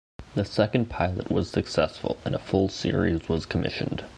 The 0.33 0.45
second 0.45 0.89
pilot 0.89 1.29
was 1.31 1.51
successful 1.51 2.17
and 2.25 2.33
a 2.33 2.39
full 2.39 2.69
series 2.69 3.29
was 3.29 3.45
commissioned. 3.45 4.03